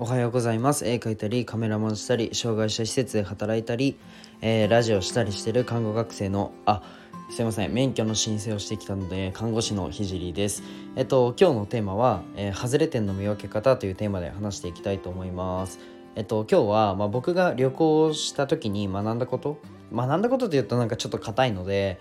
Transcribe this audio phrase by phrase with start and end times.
[0.00, 0.86] おはようございます。
[0.86, 3.98] 絵描いたりカメラマンしたり障害者施設で働いたり、
[4.40, 6.82] えー、ラジオしたりしてる看護学生のあ
[7.30, 7.74] すいません。
[7.74, 10.62] 免許の申請をしてきたので看護師のひじりです。
[10.94, 15.80] えっと今日のテーマは、えー、外れ点の見分け方というテーマで話していきたいと思います。
[16.14, 19.58] えっと今日は、まあ、僕が旅行した時に学んだこと
[19.92, 22.00] 学んだことというとなんかちょっと硬いので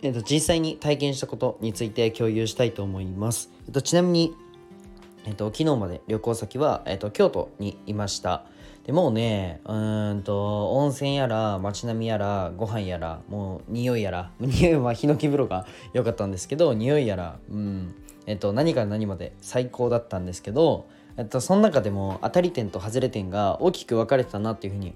[0.00, 3.50] えっと、実際に体験したことについて共有したいと思います。
[3.66, 4.34] えっと、ちなみに
[5.28, 8.46] えっと、昨日まで旅行先は、えっと、京都にいました
[8.84, 20.86] でもうねうんと温泉やら街並みやらご飯やらもう匂いやら匂いはヒノキ風呂が良かったんですけど匂いやらうんえっと何から何まで最高だったんですけど
[21.18, 24.94] えっとその中でも当たり点と外れ点が大きく分かれてたなっていうふうに、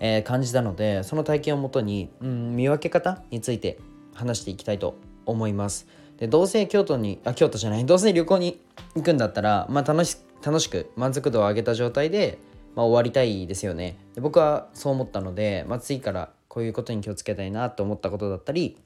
[0.00, 3.78] えー、感じたのでその体験をもとに、うん、見分け方について
[4.14, 4.96] 話していきたいと
[5.26, 5.86] 思います。
[6.18, 8.60] でどうせ京都にあ京都じゃないどうせ旅行に
[8.94, 12.38] 行くんだったら、まあ、楽し楽しく満足度を上げた状態で、
[12.74, 13.96] まあ、終わりたいですよね。
[14.14, 18.76] で僕はそう思ったので、まあ、次からこういうことに気をつけたいなと思ったことだったり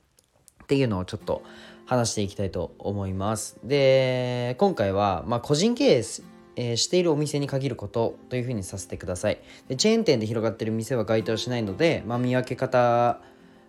[0.63, 1.43] っていうのをちょっと
[1.85, 3.59] 話していきたいと思います。
[3.65, 6.03] で今回は、まあ、個人経営
[6.61, 9.39] えー、しているお店に限ることというふうにさせてください。
[9.69, 13.21] でチェーン店で広がってる店は該当しないので、まあ、見分け方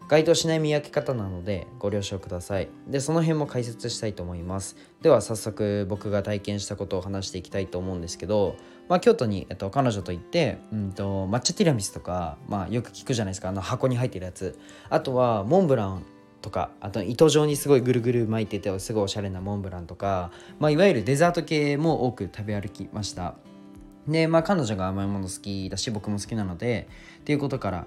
[0.09, 2.67] 該当しない見分け方なのでご了承ください。
[2.87, 4.75] でその辺も解説したいと思います。
[5.03, 8.55] では早速僕が体験したことを話していきたいと思うんですけど、
[8.89, 13.49] まあ、京都に、えっと、彼女と行って、うんと、抹茶ティラミスとか、まあ、よく聞くじゃないですか。
[13.49, 14.57] あの箱に入ってるやつ。
[14.89, 16.03] あとはモンブラン
[16.41, 23.35] とかあと糸状にすごいぐるぐる巻いててすごいおしゃれなモンブランとか、まあ、いわゆるデザート系も多く食べ歩きました。
[24.07, 26.87] でまあ彼女が甘いもの好きだし僕も好きなので
[27.19, 27.85] っていうことから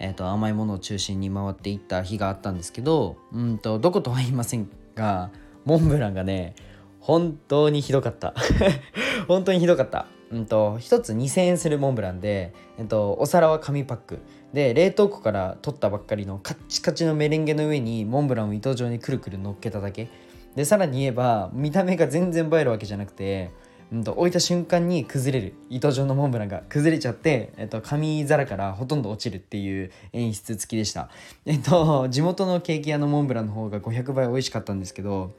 [0.00, 5.30] えーと、甘いものを中心に回っていった日があったんですけどうんとどことは言いませんが
[5.64, 6.54] モンブランがね
[7.00, 8.34] 本当にひどかった。
[9.28, 10.06] 本当にひどかった。
[10.30, 14.18] うんと1つ2000円するモンブランで、えっと、お皿は紙パック。
[14.52, 20.08] で冷凍庫から取ったばっかりのカッチカチのメレンゲの上にモンブランを糸状にくるくる乗っけただけ。
[20.54, 23.52] でさらに言えば見た目が全然映えるわけじゃなくて
[23.90, 31.08] うんと、置いた瞬間に崩れる糸状のモンブランが崩れちゃって、えっと、紙皿からほとんど落ちるっていう演出付きでした。
[31.46, 35.32] えっと、地元のケーキ屋のモンブランの方が500倍美味しかったんですけど、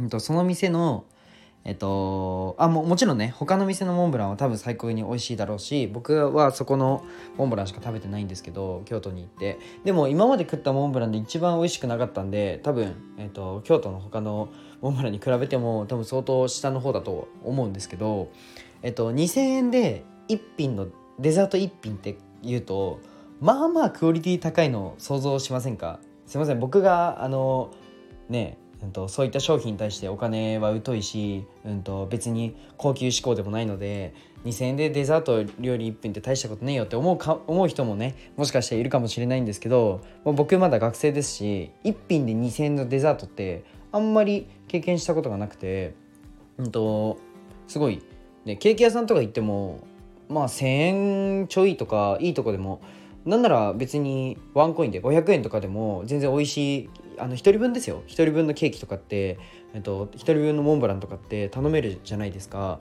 [0.00, 1.04] うんと、その店の
[1.64, 7.04] えっと、あももちろんね他の店のモンブランは多分最高に美味しいだろうし僕はそこの
[7.36, 9.58] モンブランしか食べてないんですけど京都に行って。
[9.84, 14.48] でも今まで食ったモンブランで一番美味しくなかったんで多分、えっと、京都の他の
[14.80, 18.30] モンブランに比べても多分相当下の方だと思うんですけど、
[18.82, 20.86] えっと、2000円で1品の
[21.18, 23.00] デザート1品って言うと
[23.40, 26.00] まあまあクオリティ高いの想像しませんか？
[26.26, 27.70] すいません僕があの
[28.28, 45.94] ねうんと、そういった商品に対してお金は疎いし、うんと、別に高級志向でもないので2,000円でデザート料理1分って大したことねえよって思うか思う人もねもしかしたらいるかもしれないんですけど僕まだ学生ですし1品で2,000円のデザートってあんまり経験したことがなくて、
[46.58, 47.18] うんと、
[47.66, 48.02] すごい、
[48.44, 49.80] ね、ケーキ屋さんとか行っても
[50.28, 52.80] まあ1,000円ちょいとかいいとこでも
[53.24, 56.90] なんなら別にワンコインで500円とかでも全然美味しい
[57.20, 58.02] あの1人分ですよ。
[58.06, 59.38] 1人分のケーキとかって、
[59.74, 62.80] えっと、1人分のモンブランとかって頼めるじゃないですか。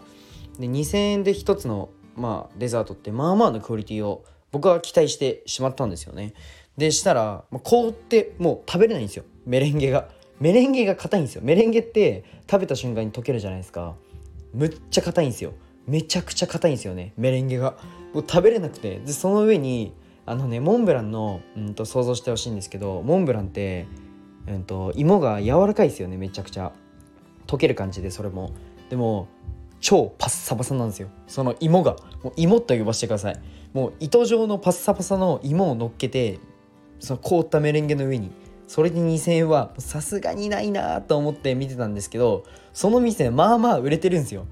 [0.59, 6.33] で2000円で1つの、まあ、デザートってまあまあのクオリティを僕は期待してしまったんですよね。
[6.77, 9.23] でしたら、まあ、凍ってもう食べれないんですよ。
[9.45, 10.09] メレンゲが。
[10.39, 11.41] メレンゲが硬いんですよ。
[11.43, 13.95] メレンゲって食べた瞬間に溶けるじゃないですか。
[14.53, 15.53] むっちゃ硬いんですよ。
[15.87, 17.13] めちゃくちゃ硬いんですよね。
[17.17, 17.77] メレンゲが。
[18.13, 18.99] もう食べれなくて。
[18.99, 19.93] でその上に
[20.27, 23.87] あのねモンブランの、うんと想像してほしいんですけどモンブランって
[24.47, 26.71] うんと、芋が柔らかいですよねめちゃくちゃ。
[27.47, 28.51] 溶ける感じでそれも。
[28.89, 29.27] でも
[29.79, 31.09] 超パッサパサなんですよ。
[31.27, 31.95] その芋が。
[32.23, 33.39] もう芋と呼ばせてください。
[33.73, 36.39] もう糸状のパッサパサの芋を乗っけて
[36.99, 38.31] その凍ったメレンゲの上に。
[38.67, 42.43] それで2000円はさすがにないなと思って見てたんですけど
[42.73, 44.45] その店まあまあ売れてるんですよ。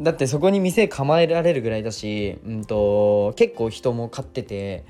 [0.00, 4.84] だってそこに店構えられるぐらいだし、うんと結構人も買ってて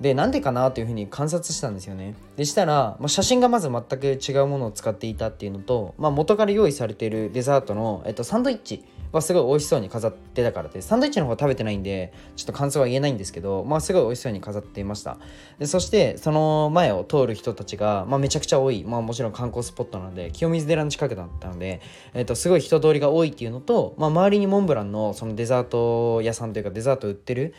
[0.00, 2.14] でなんでかなというふうに観察したんですよね。
[2.36, 15.18] でしたら、まあ、写真がまず全く違うものを使っていたっていうのと、まあ、元から用意されているデザートの、えっと、サンドイッチはすごい美味しそうに飾ってたからでサンドイッチの方は食べてないんでちょっと感想は言えないんですけど、まあ、すごい美味しそうに飾っていました。
[15.58, 21.80] でそしてその前を通る人たちが、まあ、めちゃくちゃ多い、まあ、もちろん観光スポットなので清水寺の近くだったので、
[22.14, 27.54] えっと、すごい人通りが多いっていうのと、まあ、周りにモンブランのそのデザート屋さんというかデザート売ってる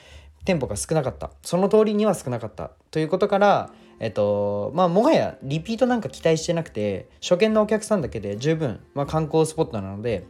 [0.46, 1.32] 店舗が少なかった。
[1.44, 2.72] その通りには少なかった。
[2.92, 10.26] ということからえっとまあもはやリピートなんか期待してなくて初見のお客さんだけで十分、まあ、観光スポットなので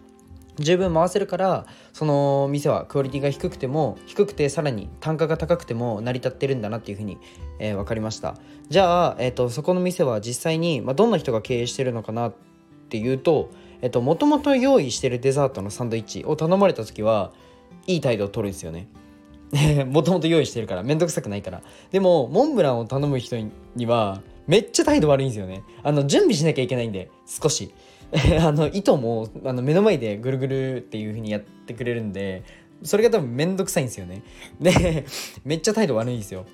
[0.58, 7.18] 十分回せるからその店はクオリティが低くても低くてさらに単価が高くても成り立ってるんだなっていうふうに、
[7.60, 8.36] えー、分かりました。
[8.68, 12.34] じゃあ、えーと、そこの店は実際に、まあ、どんな人が経営してるのかなっ
[12.90, 13.52] ていうと
[14.02, 17.32] もともと用意してるデザートのサンドイッチを頼まれた時は
[17.88, 18.90] いい態度を取るんですよね。
[19.88, 21.62] もともと用意してるからめんどくさくないから。
[21.92, 23.38] でもモンブランを頼む人
[23.76, 25.64] にはめっちゃ態度悪いんですよね。
[25.84, 27.74] あの準備しなきゃいけないんで少し。
[28.42, 32.42] あの糸もあの目の前でぐるぐるっていう風にやってくれるんで
[32.82, 34.24] それが多分めんどくさいんですよね。
[34.60, 35.06] で
[35.46, 36.46] めっちゃ態度悪いんですよ。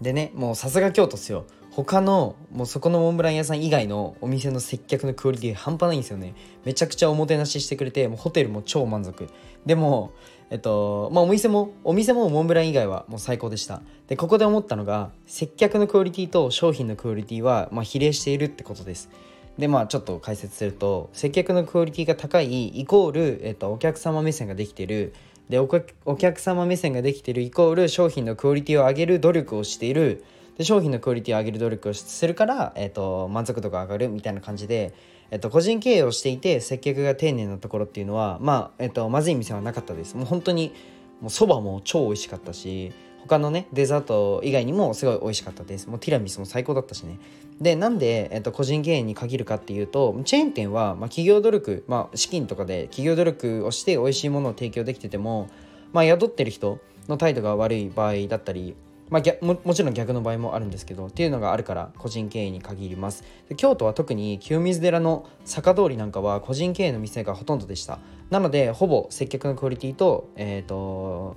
[0.00, 1.46] でねもうさすが京都っすよ。
[1.84, 6.34] 他のもうそこのモンブラン屋さん以外のお店の接客のクオリティ半端ないんですよね。
[6.64, 9.28] めちゃくちゃおもてなししてくれてもうホテルも超満足。
[9.66, 10.12] でも
[10.48, 13.82] えっとまあお店もお店もモンブラン以外はもう最高でした。
[14.08, 19.10] でここで思ったのが接客のクオリティと商品のクオリティはま比例しているってことです。
[19.58, 25.12] でまあちょっと解説すると接客のクオリティが高いイコール、えっと、お客様目線ができてる。
[25.50, 25.68] でお
[26.16, 30.24] 客様目線ができてるイコール商品のクオリティを上げる努力をしている。
[30.58, 34.94] で商品のクオリティを上げる努力をするから、えっと、満足度が上がるみたいな感じで、
[35.30, 40.16] えっと、個人経営をしていて接客が丁寧なところっていうのはまあ、えっと、まずい店はなかったです。
[40.16, 40.72] もう本当に
[41.20, 42.92] もうそばも超美味しかったし
[43.22, 45.88] 他のねデザート以外にもすごい美味しかったです。
[45.88, 47.18] もうティラミスも最高だったしね。
[47.60, 55.48] でなんで、えっと、個人経営に限るかっていうとチェーン店は、まあ、企業努力、まあ、資金とかで企業努力をして美味しいものを提供できてても、
[55.92, 56.78] まあ、宿ってる人
[57.08, 58.76] の態度が悪い場合だったり
[59.08, 63.24] まあ、ももちろん逆の場合もあるんですけどっていうのがあるから個人経営に限ります。
[63.48, 67.98] で京都は特に清水寺の坂通りなんかは個人経営の店がほとんどでした。
[68.30, 71.36] なのでほぼ接客のクオリティと,、えーと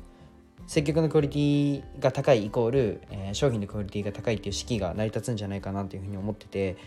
[0.68, 6.78] 接客のクオリティが高いイコール、えー、商品のクオリティが高いっていう式が成り立つんじゃないかなというふうに思ってて、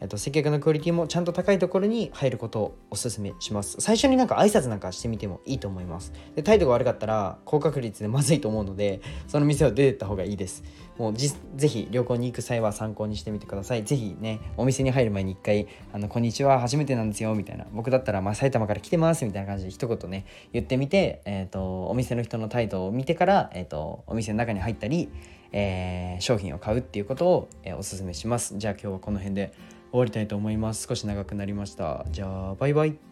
[0.00, 3.76] えっと、接客のクオリティもちゃんと高いところに入ることをお勧めします。
[3.80, 6.12] 最初になんか挨拶なんかしてみてもいいと思います。
[6.34, 10.64] で態度が悪かったら高確率でまずいと思うのでその店を出てった方がいいです。
[10.96, 13.84] もうじぜひ旅行に行く際は参考にしてみてください。
[13.84, 17.66] ぜひねお店に入る前に一回あの「こんにちは初めてなんですよ」みたいな。
[17.72, 25.10] 僕だったら、まあ、埼玉から来てますみたいな感じで一言ね言ってみて、えーと、お店の人の態度を見てから、えーと、お店の中に入ったり、
[25.52, 28.54] えー、商品を買うっていうことを、えー、おすすめします。
[28.56, 29.52] じゃあ今日はこの辺で
[29.90, 30.86] 終わりたいと思います。
[30.86, 32.04] 少し長くなりました。
[32.10, 33.09] じゃあバイバイ。